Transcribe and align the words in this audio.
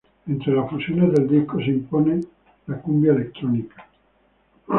Entre 0.27 0.51
las 0.55 0.67
fusiones 0.67 1.13
del 1.13 1.27
disco, 1.27 1.59
se 1.59 1.65
impone 1.67 2.21
la 2.65 2.81
cumbia 2.81 3.11
electrónica. 3.11 3.87